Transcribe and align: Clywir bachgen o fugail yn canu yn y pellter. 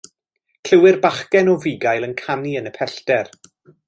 Clywir 0.69 0.95
bachgen 1.03 1.51
o 1.53 1.55
fugail 1.65 2.07
yn 2.07 2.17
canu 2.25 2.55
yn 2.63 2.71
y 2.71 2.73
pellter. 2.79 3.31